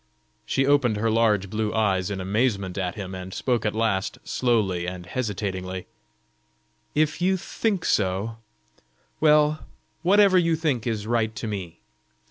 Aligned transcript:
She 0.47 0.65
opened 0.65 0.97
her 0.97 1.11
large 1.11 1.47
blue 1.47 1.71
eyes 1.75 2.09
in 2.09 2.19
amazement 2.19 2.75
at 2.75 2.95
him, 2.95 3.13
and 3.13 3.31
spoke 3.31 3.67
at 3.67 3.75
last, 3.75 4.17
slowly 4.23 4.87
and 4.87 5.05
hesitatingly: 5.05 5.85
"If 6.95 7.21
you 7.21 7.37
think 7.37 7.85
so 7.85 8.37
well, 9.19 9.59
whatever 10.01 10.39
you 10.39 10.55
think 10.55 10.87
is 10.87 11.05
right 11.05 11.35
to 11.35 11.45
me. 11.45 11.81